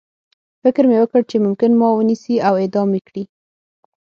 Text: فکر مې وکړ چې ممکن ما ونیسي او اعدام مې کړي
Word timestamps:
فکر 0.63 0.83
مې 0.89 0.97
وکړ 1.01 1.21
چې 1.29 1.37
ممکن 1.45 1.71
ما 1.79 1.89
ونیسي 1.93 2.35
او 2.47 2.53
اعدام 2.61 2.87
مې 2.91 3.01
کړي 3.07 3.23